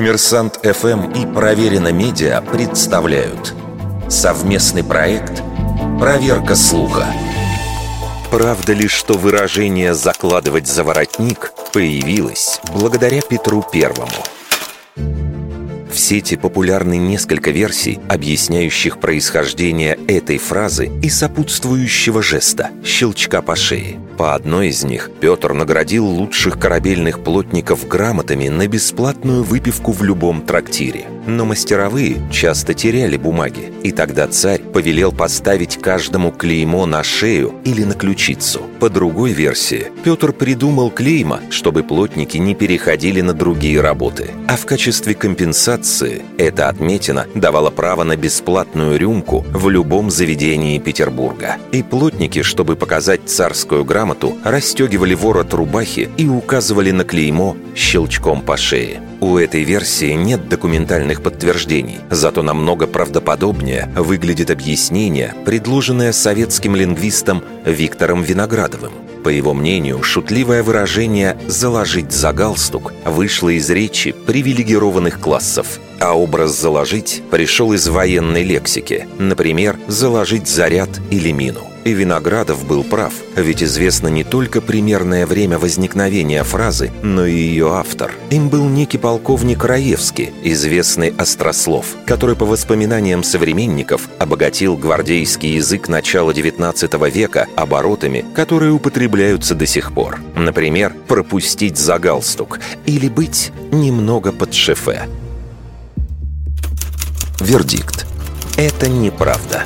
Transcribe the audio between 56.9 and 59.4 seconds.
на клеймо щелчком по шее. У